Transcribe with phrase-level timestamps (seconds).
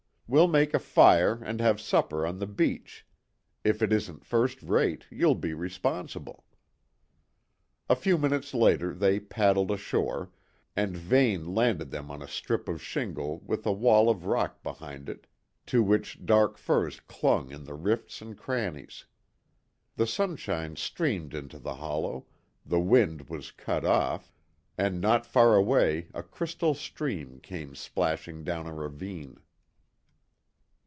[0.33, 3.05] We'll make a fire and have supper on the beach;
[3.65, 6.45] if it isn't first rate, you'll be responsible."
[7.89, 10.31] A few minutes later they paddled ashore,
[10.73, 15.09] and Vane landed them on a strip of shingle with a wall of rock behind
[15.09, 15.27] it,
[15.65, 19.07] to which dark firs clung in the rifts and crannies.
[19.97, 22.25] The sunshine streamed into the hollow,
[22.65, 24.31] the wind was cut off,
[24.77, 29.37] and not far away a crystal stream came splashing down a ravine.